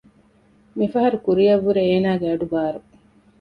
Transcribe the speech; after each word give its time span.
މި 0.77 0.85
ފަހަރު 0.93 1.17
ކުރިއަށްވުރެ 1.25 1.81
އޭނާގެ 1.89 2.25
އަޑު 2.29 2.45
ބާރު 2.51 2.79